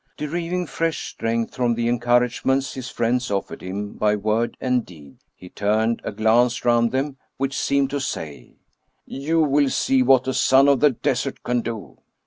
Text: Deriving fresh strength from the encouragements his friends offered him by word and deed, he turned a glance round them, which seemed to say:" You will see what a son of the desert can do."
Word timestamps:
Deriving 0.17 0.65
fresh 0.65 1.11
strength 1.11 1.53
from 1.55 1.75
the 1.75 1.87
encouragements 1.87 2.73
his 2.73 2.89
friends 2.89 3.29
offered 3.29 3.61
him 3.61 3.93
by 3.93 4.15
word 4.15 4.57
and 4.59 4.83
deed, 4.83 5.17
he 5.35 5.47
turned 5.47 6.01
a 6.03 6.11
glance 6.11 6.65
round 6.65 6.91
them, 6.91 7.17
which 7.37 7.55
seemed 7.55 7.91
to 7.91 7.99
say:" 7.99 8.55
You 9.05 9.41
will 9.41 9.69
see 9.69 10.01
what 10.01 10.27
a 10.27 10.33
son 10.33 10.67
of 10.67 10.79
the 10.79 10.89
desert 10.89 11.43
can 11.43 11.61
do." 11.61 11.99